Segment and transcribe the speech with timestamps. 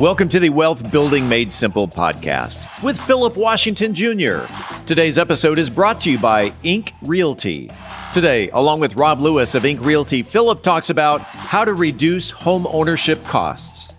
[0.00, 4.46] Welcome to the Wealth Building Made Simple podcast with Philip Washington Jr.
[4.86, 7.68] Today's episode is brought to you by Ink Realty.
[8.14, 12.66] Today, along with Rob Lewis of Ink Realty, Philip talks about how to reduce home
[12.68, 13.98] ownership costs.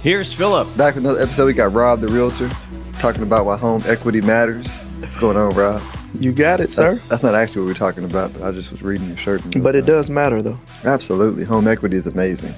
[0.00, 0.68] Here's Philip.
[0.76, 2.48] Back with another episode, we got Rob the Realtor
[2.98, 4.70] talking about why home equity matters.
[5.00, 5.82] What's going on, Rob?
[6.20, 6.92] You got it, sir.
[6.92, 9.42] That's, that's not actually what we're talking about, but I just was reading your shirt.
[9.62, 10.58] But it does matter, though.
[10.84, 11.44] Absolutely.
[11.44, 12.54] Home equity is amazing.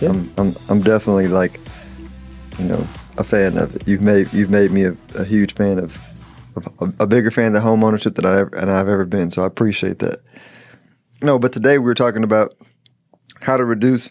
[0.00, 0.10] Yeah.
[0.10, 1.60] I'm, I'm, I'm definitely like,
[2.58, 2.86] you know,
[3.18, 3.86] a fan of it.
[3.86, 5.98] You've made you've made me a, a huge fan of,
[6.56, 9.04] of a, a, bigger fan of the home ownership than I ever, and I've ever
[9.04, 9.30] been.
[9.30, 10.20] So I appreciate that.
[11.20, 12.54] No, but today we we're talking about
[13.40, 14.10] how to reduce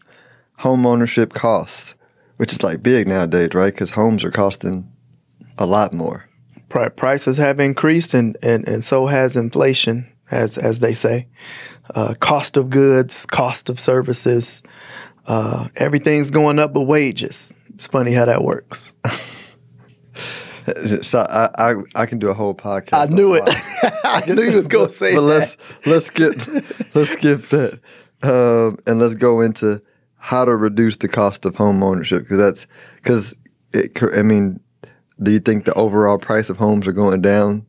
[0.57, 1.95] home ownership costs
[2.41, 3.71] which is like big nowadays, right?
[3.71, 4.91] Because homes are costing
[5.59, 6.27] a lot more.
[6.69, 11.27] Prices have increased, and, and, and so has inflation, as as they say.
[11.93, 14.63] Uh, cost of goods, cost of services,
[15.27, 17.53] uh, everything's going up, but wages.
[17.75, 18.95] It's funny how that works.
[21.03, 23.11] so I, I, I can do a whole podcast.
[23.11, 23.43] I knew it.
[24.03, 25.13] I knew you was gonna say.
[25.13, 26.33] But let's let's get
[26.95, 27.79] let's skip that,
[28.23, 29.79] um, and let's go into
[30.23, 33.35] how to reduce the cost of home ownership because that's because
[33.73, 33.91] it.
[34.15, 34.59] I mean,
[35.21, 37.65] do you think the overall price of homes are going down?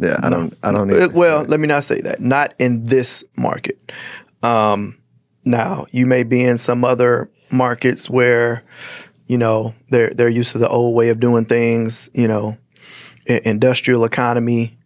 [0.00, 0.56] Yeah, I don't.
[0.62, 1.12] I don't.
[1.12, 2.20] Well, let me not say that.
[2.20, 3.92] Not in this market.
[4.42, 4.98] Um,
[5.44, 8.64] now you may be in some other markets where,
[9.26, 12.08] you know, they're they're used to the old way of doing things.
[12.14, 12.56] You know,
[13.26, 14.78] industrial economy.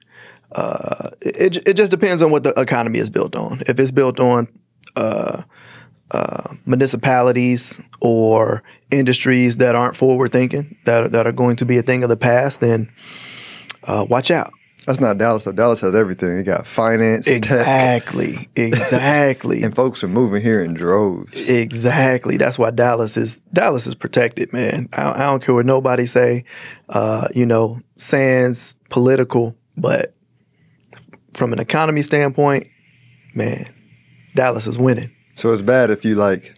[0.51, 3.63] Uh, it it just depends on what the economy is built on.
[3.69, 4.49] If it's built on
[4.97, 5.43] uh,
[6.13, 11.83] uh, municipalities or industries that aren't forward thinking, that, that are going to be a
[11.83, 12.91] thing of the past, then
[13.85, 14.53] uh, watch out.
[14.87, 15.45] That's not Dallas.
[15.45, 16.37] So Dallas has everything.
[16.37, 18.49] You got finance, exactly, tech.
[18.57, 21.49] exactly, and folks are moving here in droves.
[21.49, 22.37] Exactly.
[22.37, 24.89] That's why Dallas is Dallas is protected, man.
[24.93, 26.45] I, I don't care what nobody say.
[26.89, 30.15] Uh, you know, sans political, but
[31.35, 32.67] from an economy standpoint,
[33.35, 33.73] man,
[34.35, 35.15] Dallas is winning.
[35.43, 36.55] So it's bad if you like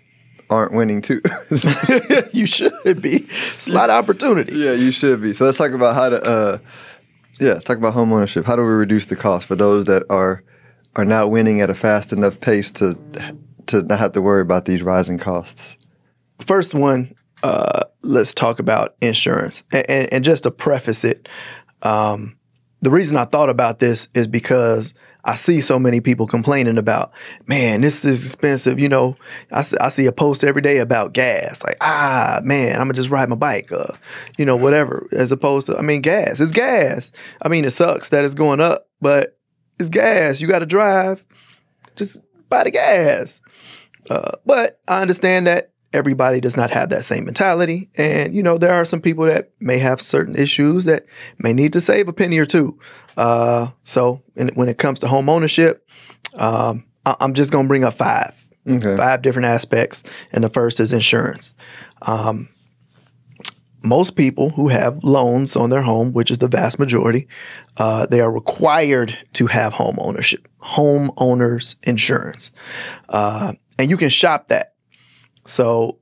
[0.51, 1.23] aren't winning too.
[2.35, 3.27] you should be.
[3.55, 4.55] It's a lot of opportunity.
[4.57, 5.33] Yeah, you should be.
[5.33, 6.23] So let's talk about how to.
[6.23, 6.59] Uh,
[7.41, 8.45] yeah, let's talk about home ownership.
[8.45, 10.45] How do we reduce the cost for those that are
[10.97, 12.99] are not winning at a fast enough pace to
[13.69, 15.79] to not have to worry about these rising costs?
[16.41, 19.65] First one, uh, let's talk about insurance.
[19.73, 21.27] And, and, and just to preface it,
[21.81, 22.37] um,
[22.85, 24.93] the reason I thought about this is because
[25.25, 27.13] I see so many people complaining about,
[27.47, 28.79] man, this is expensive.
[28.79, 29.17] You know,
[29.51, 31.65] I, I see a post every day about gas.
[31.65, 33.95] Like, ah, man, I'm gonna just ride my bike, uh,
[34.37, 35.09] you know, whatever.
[35.13, 36.41] As opposed to, I mean, gas.
[36.41, 37.11] It's gas.
[37.41, 39.39] I mean, it sucks that it's going up, but
[39.81, 40.43] it's gas.
[40.43, 41.25] You got to drive.
[41.97, 42.21] Just
[42.51, 43.41] buy the gas.
[44.11, 47.89] Uh, but I understand that everybody does not have that same mentality.
[47.97, 51.07] And, you know, there are some people that may have certain issues that
[51.39, 52.79] may need to save a penny or two.
[53.17, 55.89] Uh, so in, when it comes to home ownership,
[56.35, 58.97] um, I, am just going to bring up five, okay.
[58.97, 60.03] five different aspects.
[60.33, 61.55] And the first is insurance.
[62.03, 62.49] Um,
[63.85, 67.29] most people who have loans on their home, which is the vast majority,
[67.77, 72.51] uh, they are required to have home ownership, homeowners insurance.
[73.11, 74.74] Uh, and you can shop that
[75.47, 75.99] so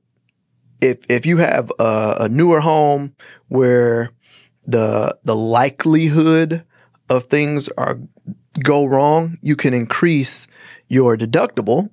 [0.81, 3.15] if if you have a, a newer home
[3.47, 4.11] where
[4.67, 6.65] the the likelihood
[7.09, 7.99] of things are
[8.61, 10.47] go wrong, you can increase
[10.87, 11.89] your deductible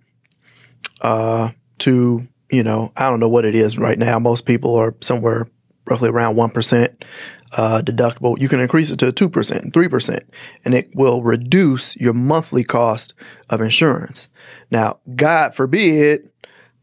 [1.00, 4.18] uh, to you know I don't know what it is right now.
[4.18, 5.48] Most people are somewhere
[5.86, 7.04] roughly around one percent
[7.52, 8.40] uh, deductible.
[8.40, 10.24] You can increase it to two percent, three percent,
[10.64, 13.14] and it will reduce your monthly cost
[13.48, 14.28] of insurance.
[14.70, 16.30] Now, God forbid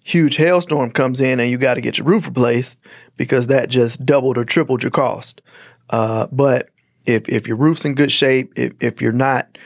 [0.07, 2.79] huge hailstorm comes in and you got to get your roof replaced
[3.17, 5.41] because that just doubled or tripled your cost.
[5.89, 6.69] Uh, but
[7.05, 9.57] if if your roof's in good shape, if if you're not,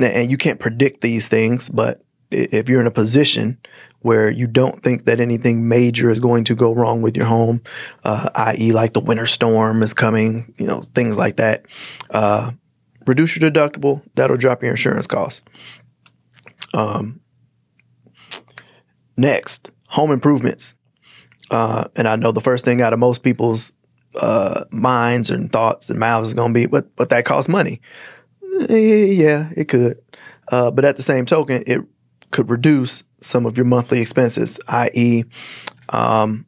[0.00, 3.56] and you can't predict these things, but if you're in a position
[4.00, 7.60] where you don't think that anything major is going to go wrong with your home,
[8.04, 11.64] uh, i.e., like the winter storm is coming, you know, things like that,
[12.10, 12.50] uh,
[13.06, 14.02] reduce your deductible.
[14.14, 15.42] That'll drop your insurance costs.
[16.74, 17.20] Um,
[19.18, 20.74] Next, home improvements.
[21.50, 23.72] Uh, and I know the first thing out of most people's
[24.20, 27.80] uh, minds and thoughts and mouths is going to be, but but that costs money.
[28.68, 29.98] Eh, Yeah, it could.
[30.50, 31.80] Uh, but at the same token, it
[32.30, 35.24] could reduce some of your monthly expenses, i.e.,
[35.90, 36.46] um,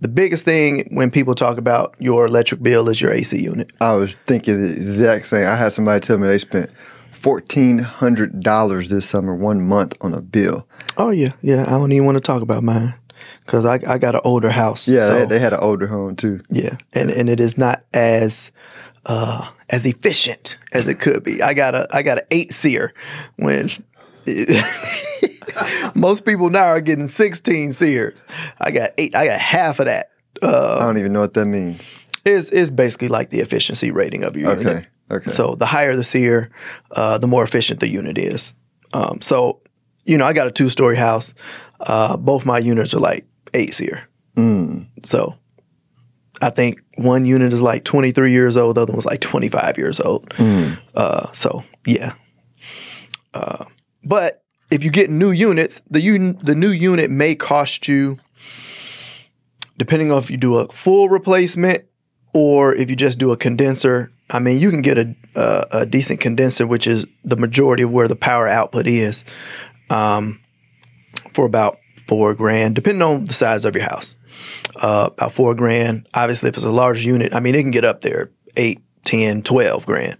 [0.00, 3.70] the biggest thing when people talk about your electric bill is your AC unit.
[3.80, 5.46] I was thinking the exact same.
[5.46, 6.70] I had somebody tell me they spent
[7.22, 10.66] fourteen hundred dollars this summer, one month on a bill.
[10.96, 11.62] Oh yeah, yeah.
[11.66, 12.94] I don't even want to talk about mine
[13.46, 14.88] because I, I got an older house.
[14.88, 16.40] Yeah, so- they, they had an older home too.
[16.50, 18.50] Yeah, and and it is not as
[19.06, 21.42] uh, as efficient as it could be.
[21.42, 22.92] I got a I got an eight seer
[23.36, 23.70] when
[25.94, 28.24] most people now are getting sixteen seers.
[28.60, 29.16] I got eight.
[29.16, 30.10] I got half of that.
[30.42, 31.82] Uh, I don't even know what that means.
[32.24, 34.86] is is basically like the efficiency rating of your Okay, unit.
[35.10, 35.30] Okay.
[35.30, 36.50] So the higher the seer,
[36.92, 38.52] uh, the more efficient the unit is.
[38.92, 39.60] Um, so
[40.04, 41.34] you know, I got a two story house.
[41.80, 44.08] Uh, both my units are like eight seer.
[44.36, 44.86] Mm.
[45.04, 45.34] So
[46.40, 50.00] I think one unit is like 23 years old, the other one's like 25 years
[50.00, 50.28] old.
[50.30, 50.78] Mm.
[50.94, 52.14] Uh, so yeah.
[53.34, 53.64] Uh,
[54.04, 58.18] but if you get new units, the un- the new unit may cost you,
[59.76, 61.84] depending on if you do a full replacement
[62.32, 64.10] or if you just do a condenser.
[64.32, 67.92] I mean, you can get a a, a decent condenser, which is the majority of
[67.92, 69.24] where the power output is,
[69.90, 70.40] um,
[71.32, 74.16] for about four grand, depending on the size of your house.
[74.76, 76.08] Uh, about four grand.
[76.14, 79.42] Obviously, if it's a large unit, I mean, it can get up there eight, 10,
[79.42, 80.16] 12 grand.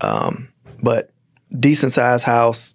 [0.00, 0.48] Um,
[0.82, 1.10] but
[1.58, 2.74] decent size house,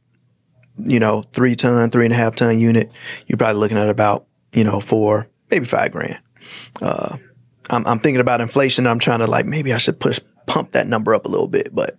[0.78, 2.92] you know, three ton, three and a half ton unit,
[3.28, 6.20] you're probably looking at about, you know, four, maybe five grand.
[6.82, 7.18] Uh,
[7.70, 8.86] I'm, I'm thinking about inflation.
[8.88, 11.74] I'm trying to like, maybe I should push, pump that number up a little bit,
[11.74, 11.98] but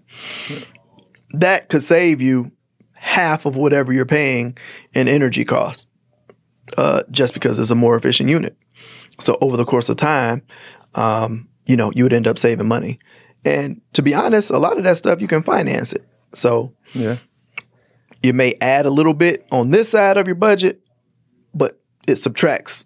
[1.31, 2.53] that could save you
[2.93, 4.57] half of whatever you're paying
[4.95, 5.87] in energy costs,
[6.79, 8.57] uh, just because it's a more efficient unit.
[9.21, 10.43] So over the course of time,
[10.95, 12.99] um, you know, you would end up saving money.
[13.45, 16.05] And to be honest, a lot of that stuff you can finance it.
[16.35, 17.19] So Yeah.
[18.23, 20.81] you may add a little bit on this side of your budget,
[21.55, 22.85] but it subtracts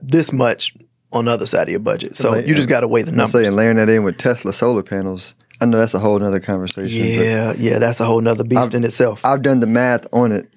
[0.00, 0.74] this much
[1.12, 2.16] on the other side of your budget.
[2.16, 3.34] So like- you just got to weigh the numbers.
[3.34, 5.34] I'm saying layering that in with Tesla solar panels.
[5.60, 7.06] I know that's a whole nother conversation.
[7.22, 9.24] yeah, yeah, that's a whole nother beast I've- in itself.
[9.24, 10.48] I've done the math on it,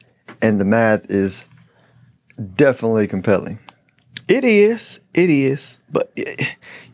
[0.41, 1.43] and the math is
[2.55, 3.59] definitely compelling.
[4.27, 6.17] it is, it is, but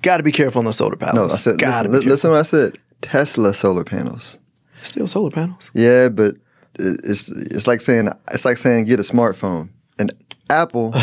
[0.01, 1.29] got to be careful on the solar panels.
[1.29, 2.77] No, I said got to listen, listen what I said.
[3.01, 4.37] Tesla solar panels.
[4.83, 5.69] Still solar panels.
[5.73, 6.35] Yeah, but
[6.79, 9.69] it's it's like saying it's like saying get a smartphone.
[9.99, 10.11] And
[10.49, 10.93] Apple,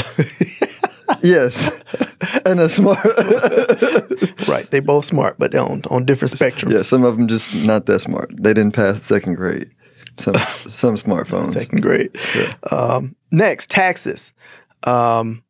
[1.22, 1.56] yes,
[2.46, 3.04] and a smart.
[4.48, 6.72] right, they both smart, but on on different spectrums.
[6.72, 8.30] yeah, some of them just not that smart.
[8.36, 9.70] They didn't pass second grade.
[10.18, 10.34] Some
[10.68, 11.52] some smartphones.
[11.52, 12.16] second grade.
[12.70, 14.32] Um, next, taxes.
[14.84, 15.42] Um,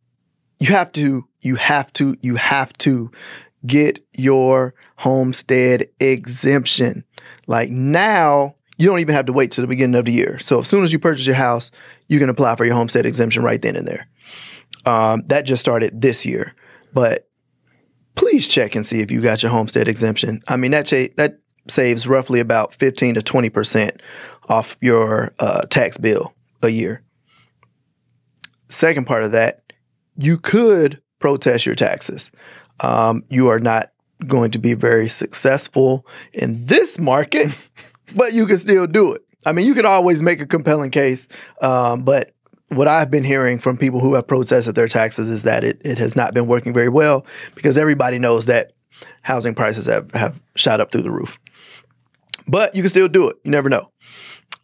[0.58, 3.10] you have to, you have to, you have to
[3.66, 7.04] get your homestead exemption.
[7.46, 10.38] Like now, you don't even have to wait till the beginning of the year.
[10.38, 11.70] So as soon as you purchase your house,
[12.08, 14.08] you can apply for your homestead exemption right then and there.
[14.84, 16.54] Um, that just started this year,
[16.92, 17.28] but
[18.14, 20.42] please check and see if you got your homestead exemption.
[20.48, 21.38] I mean that cha- that
[21.68, 24.00] saves roughly about fifteen to twenty percent
[24.48, 27.02] off your uh, tax bill a year.
[28.68, 29.72] Second part of that,
[30.16, 32.30] you could protest your taxes.
[32.80, 33.92] Um, you are not
[34.26, 37.56] going to be very successful in this market,
[38.14, 39.22] but you can still do it.
[39.44, 41.28] I mean, you could always make a compelling case,
[41.62, 42.34] um, but
[42.68, 45.98] what I've been hearing from people who have protested their taxes is that it, it
[45.98, 48.72] has not been working very well because everybody knows that
[49.22, 51.38] housing prices have, have shot up through the roof.
[52.48, 53.36] But you can still do it.
[53.44, 53.90] You never know.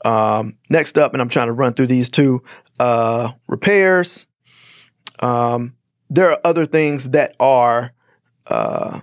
[0.04, 2.42] Um, next up, and I'm trying to run through these two
[2.80, 4.26] uh, repairs.
[5.21, 5.75] Um,
[6.11, 7.92] there are other things that are,
[8.49, 9.00] uh,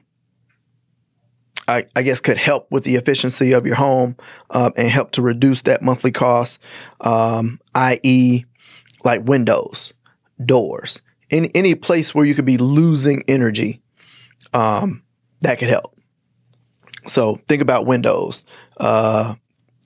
[1.67, 4.17] I, I guess, could help with the efficiency of your home
[4.49, 6.59] um, and help to reduce that monthly cost,
[7.01, 8.45] um, i.e.,
[9.03, 9.93] like windows,
[10.43, 11.01] doors,
[11.31, 13.81] any any place where you could be losing energy.
[14.53, 15.03] Um,
[15.41, 15.95] that could help.
[17.05, 18.45] So think about windows.
[18.77, 19.35] Uh,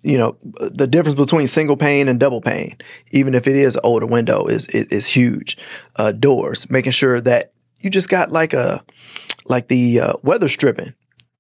[0.01, 2.77] you know, the difference between single pane and double pane,
[3.12, 5.58] even if it is an older window, is is, is huge.
[5.96, 8.84] Uh, doors, making sure that you just got like a
[9.46, 10.93] like the uh, weather stripping.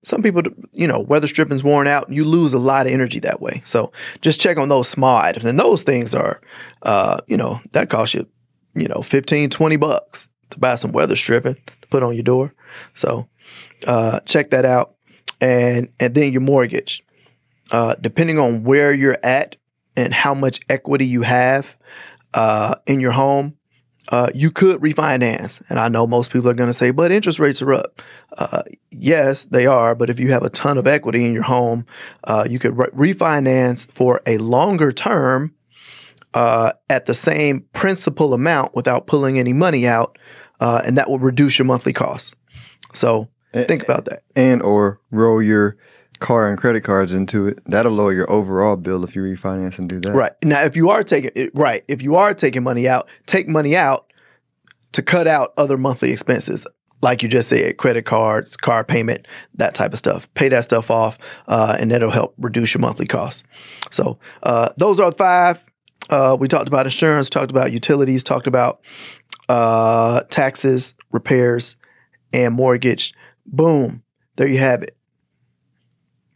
[0.03, 0.43] Some people,
[0.73, 3.61] you know, weather stripping's worn out, you lose a lot of energy that way.
[3.65, 3.91] So
[4.21, 6.41] just check on those small items, and those things are,
[6.81, 8.27] uh, you know, that costs you,
[8.75, 12.53] you know, 15, 20 bucks to buy some weather stripping to put on your door.
[12.93, 13.27] So
[13.87, 14.95] uh, check that out,
[15.41, 17.03] and and then your mortgage
[17.71, 19.55] uh, depending on where you're at
[19.95, 21.75] and how much equity you have
[22.33, 23.57] uh, in your home,
[24.09, 25.61] uh, you could refinance.
[25.69, 28.01] And I know most people are going to say, but interest rates are up.
[28.37, 29.95] Uh, yes, they are.
[29.95, 31.85] But if you have a ton of equity in your home,
[32.25, 35.53] uh, you could re- refinance for a longer term
[36.33, 40.17] uh, at the same principal amount without pulling any money out.
[40.59, 42.35] Uh, and that will reduce your monthly costs.
[42.93, 44.23] So think about that.
[44.35, 45.77] And or roll your
[46.23, 47.59] car and credit cards into it.
[47.65, 50.13] That'll lower your overall bill if you refinance and do that.
[50.15, 50.31] Right.
[50.41, 54.11] Now, if you are taking right, if you are taking money out, take money out
[54.93, 56.65] to cut out other monthly expenses.
[57.01, 60.33] Like you just said, credit cards, car payment, that type of stuff.
[60.35, 61.17] Pay that stuff off,
[61.49, 63.43] uh, and that'll help reduce your monthly costs.
[63.91, 65.61] So, uh, those are five.
[66.09, 68.79] Uh, we talked about insurance, talked about utilities, talked about
[69.49, 71.75] uh, taxes, repairs,
[72.31, 73.13] and mortgage.
[73.45, 74.03] Boom.
[74.37, 74.95] There you have it.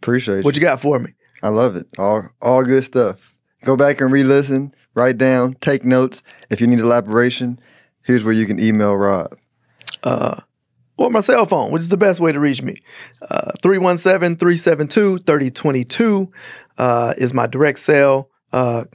[0.01, 1.13] Appreciate What you got for me?
[1.44, 1.88] I love it.
[1.98, 3.36] All all good stuff.
[3.63, 6.22] Go back and re-listen, write down, take notes.
[6.50, 7.60] If you need elaboration,
[8.04, 9.36] here's where you can email Rob.
[10.04, 10.42] Uh,
[10.98, 12.77] or my cell phone, which is the best way to reach me.
[13.30, 16.32] Uh, 317-372-3022
[16.77, 18.86] uh, is my direct cell, uh,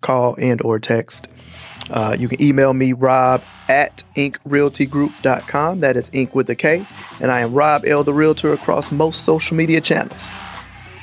[0.00, 1.28] call and or text.
[1.90, 5.80] Uh, you can email me, rob at inkrealtygroup.com.
[5.80, 6.86] That is ink with a K.
[7.20, 8.04] And I am Rob L.
[8.04, 10.30] the Realtor across most social media channels.